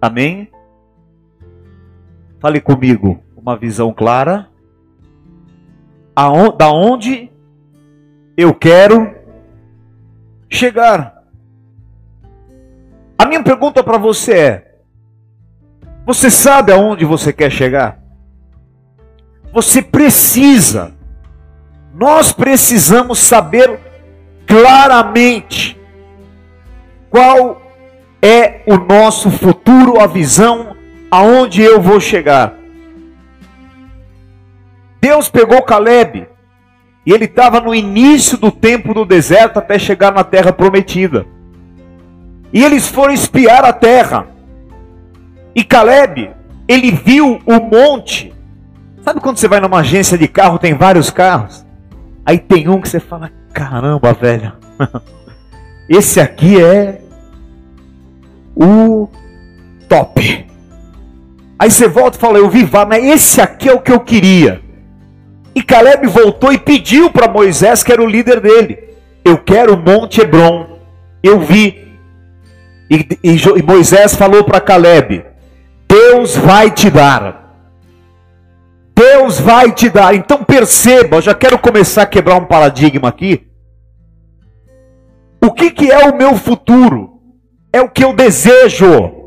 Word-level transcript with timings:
Amém? 0.00 0.50
Fale 2.40 2.60
comigo, 2.60 3.20
uma 3.36 3.56
visão 3.56 3.92
clara. 3.92 4.48
Da 6.56 6.70
onde 6.70 7.30
eu 8.36 8.54
quero 8.54 9.14
chegar. 10.50 11.22
A 13.16 13.26
minha 13.26 13.42
pergunta 13.42 13.82
para 13.82 13.98
você 13.98 14.32
é: 14.32 14.80
você 16.06 16.30
sabe 16.30 16.72
aonde 16.72 17.04
você 17.04 17.32
quer 17.32 17.50
chegar? 17.50 18.00
Você 19.52 19.82
precisa, 19.82 20.94
nós 21.94 22.32
precisamos 22.32 23.18
saber 23.18 23.80
claramente 24.46 25.78
qual 27.10 27.60
é 28.22 28.62
o 28.66 28.76
nosso 28.76 29.30
futuro, 29.30 30.00
a 30.00 30.06
visão, 30.06 30.76
aonde 31.10 31.62
eu 31.62 31.80
vou 31.80 32.00
chegar. 32.00 32.54
Deus 35.00 35.28
pegou 35.28 35.62
Caleb 35.62 36.26
e 37.06 37.12
ele 37.12 37.24
estava 37.24 37.60
no 37.60 37.74
início 37.74 38.36
do 38.36 38.50
tempo 38.50 38.92
do 38.92 39.04
deserto 39.04 39.58
até 39.58 39.78
chegar 39.78 40.12
na 40.12 40.24
terra 40.24 40.52
prometida. 40.52 41.26
E 42.52 42.62
eles 42.64 42.88
foram 42.88 43.12
espiar 43.12 43.64
a 43.64 43.72
terra. 43.72 44.26
E 45.54 45.62
Caleb, 45.62 46.30
ele 46.66 46.90
viu 46.90 47.40
o 47.46 47.60
monte. 47.60 48.34
Sabe 49.02 49.20
quando 49.20 49.38
você 49.38 49.48
vai 49.48 49.60
numa 49.60 49.80
agência 49.80 50.18
de 50.18 50.28
carro, 50.28 50.58
tem 50.58 50.74
vários 50.74 51.10
carros? 51.10 51.64
Aí 52.26 52.38
tem 52.38 52.68
um 52.68 52.80
que 52.80 52.88
você 52.88 53.00
fala: 53.00 53.30
caramba, 53.52 54.12
velho, 54.12 54.52
esse 55.88 56.20
aqui 56.20 56.60
é 56.62 57.00
o 58.58 59.08
top. 59.88 60.46
Aí 61.58 61.70
você 61.70 61.88
volta 61.88 62.16
e 62.16 62.20
fala: 62.20 62.38
eu 62.38 62.50
vi, 62.50 62.64
vá, 62.64 62.84
mas 62.84 63.04
esse 63.04 63.40
aqui 63.40 63.68
é 63.68 63.72
o 63.72 63.80
que 63.80 63.92
eu 63.92 64.00
queria. 64.00 64.60
E 65.54 65.62
Caleb 65.62 66.06
voltou 66.06 66.52
e 66.52 66.58
pediu 66.58 67.10
para 67.10 67.30
Moisés, 67.30 67.82
que 67.82 67.92
era 67.92 68.02
o 68.02 68.06
líder 68.06 68.40
dele: 68.40 68.78
eu 69.24 69.38
quero 69.38 69.74
o 69.74 69.78
Monte 69.78 70.20
Hebron. 70.20 70.78
Eu 71.22 71.40
vi. 71.40 71.86
E, 72.90 73.06
e, 73.22 73.36
e 73.36 73.62
Moisés 73.62 74.14
falou 74.14 74.44
para 74.44 74.60
Caleb: 74.60 75.24
Deus 75.88 76.36
vai 76.36 76.70
te 76.70 76.90
dar. 76.90 77.46
Deus 78.94 79.38
vai 79.38 79.70
te 79.72 79.88
dar. 79.88 80.14
Então 80.14 80.42
perceba, 80.42 81.16
eu 81.16 81.22
já 81.22 81.34
quero 81.34 81.58
começar 81.58 82.02
a 82.02 82.06
quebrar 82.06 82.36
um 82.36 82.44
paradigma 82.44 83.08
aqui. 83.08 83.46
O 85.40 85.52
que, 85.52 85.70
que 85.70 85.90
é 85.90 86.08
o 86.08 86.16
meu 86.16 86.36
futuro? 86.36 87.17
É 87.72 87.80
o 87.80 87.88
que 87.88 88.04
eu 88.04 88.12
desejo. 88.12 89.18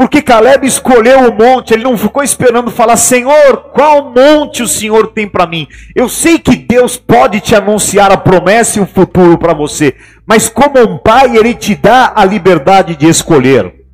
Porque 0.00 0.22
Caleb 0.22 0.66
escolheu 0.66 1.28
o 1.28 1.34
monte, 1.34 1.74
ele 1.74 1.84
não 1.84 1.94
ficou 1.94 2.22
esperando 2.22 2.70
falar, 2.70 2.96
Senhor, 2.96 3.70
qual 3.74 4.10
monte 4.10 4.62
o 4.62 4.66
Senhor 4.66 5.08
tem 5.08 5.28
para 5.28 5.46
mim? 5.46 5.68
Eu 5.94 6.08
sei 6.08 6.38
que 6.38 6.56
Deus 6.56 6.96
pode 6.96 7.38
te 7.38 7.54
anunciar 7.54 8.10
a 8.10 8.16
promessa 8.16 8.78
e 8.78 8.82
o 8.82 8.86
futuro 8.86 9.36
para 9.36 9.52
você, 9.52 9.94
mas 10.24 10.48
como 10.48 10.78
um 10.80 10.96
pai, 10.96 11.36
ele 11.36 11.52
te 11.52 11.74
dá 11.74 12.14
a 12.16 12.24
liberdade 12.24 12.96
de 12.96 13.06
escolher. 13.06 13.84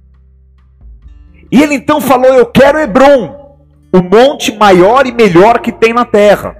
E 1.50 1.60
ele 1.60 1.74
então 1.74 2.00
falou: 2.00 2.34
Eu 2.34 2.46
quero 2.46 2.78
Hebron, 2.78 3.56
o 3.92 4.00
monte 4.00 4.56
maior 4.56 5.08
e 5.08 5.12
melhor 5.12 5.58
que 5.58 5.72
tem 5.72 5.92
na 5.92 6.04
terra. 6.04 6.56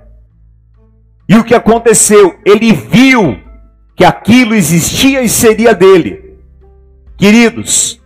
E 1.28 1.36
o 1.36 1.44
que 1.44 1.54
aconteceu? 1.54 2.36
Ele 2.44 2.72
viu 2.72 3.45
que 3.96 4.04
aquilo 4.04 4.54
existia 4.54 5.22
e 5.22 5.28
seria 5.28 5.74
dele. 5.74 6.36
Queridos, 7.16 8.00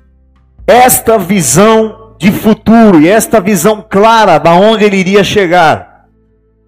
esta 0.64 1.18
visão 1.18 2.14
de 2.16 2.30
futuro 2.30 3.00
e 3.00 3.08
esta 3.08 3.40
visão 3.40 3.84
clara 3.88 4.38
da 4.38 4.54
onde 4.54 4.84
ele 4.84 4.98
iria 4.98 5.24
chegar 5.24 6.06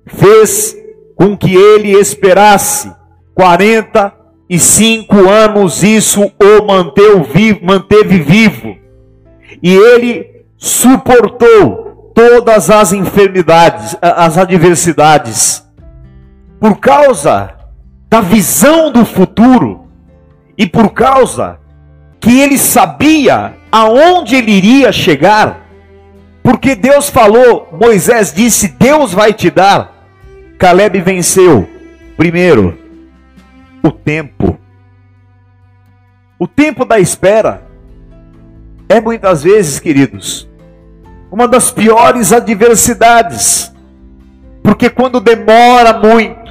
fez 0.06 0.77
com 1.15 1.37
que 1.37 1.55
ele 1.55 1.93
esperasse 1.93 2.93
45 3.34 5.28
anos, 5.28 5.84
isso 5.84 6.22
o 6.25 6.66
manteve 6.66 7.22
vivo, 7.32 7.61
manteve 7.62 8.19
vivo. 8.19 8.77
E 9.62 9.72
ele 9.72 10.44
suportou 10.56 12.12
todas 12.12 12.71
as 12.71 12.93
enfermidades, 12.93 13.97
as 14.00 14.37
adversidades, 14.37 15.65
por 16.59 16.78
causa 16.78 17.62
da 18.12 18.21
visão 18.21 18.93
do 18.93 19.06
futuro 19.06 19.87
e 20.59 20.67
por 20.67 20.91
causa 20.91 21.59
que 22.21 22.41
ele 22.41 22.59
sabia 22.59 23.55
aonde 23.73 24.37
ele 24.37 24.53
iria 24.53 24.93
chegar, 24.93 25.67
porque 26.43 26.75
Deus 26.75 27.09
falou, 27.09 27.71
Moisés 27.73 28.31
disse: 28.31 28.69
Deus 28.69 29.15
vai 29.15 29.33
te 29.33 29.50
dar. 29.50 29.91
Caleb 30.59 31.00
venceu. 31.00 31.67
Primeiro, 32.15 32.78
o 33.83 33.91
tempo. 33.91 34.59
O 36.39 36.47
tempo 36.47 36.84
da 36.84 37.00
espera 37.00 37.67
é 38.91 39.00
muitas 39.00 39.43
vezes, 39.43 39.81
queridos, 39.81 40.47
uma 41.31 41.49
das 41.49 41.71
piores 41.71 42.31
adversidades, 42.31 43.75
porque 44.62 44.91
quando 44.91 45.19
demora 45.19 45.99
muito, 45.99 46.41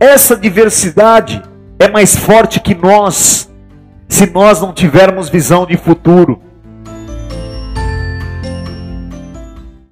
essa 0.00 0.32
adversidade 0.32 1.42
é 1.78 1.88
mais 1.88 2.16
forte 2.16 2.58
que 2.58 2.74
nós 2.74 3.48
se 4.08 4.28
nós 4.30 4.60
não 4.60 4.72
tivermos 4.72 5.28
visão 5.28 5.64
de 5.64 5.76
futuro. 5.76 6.42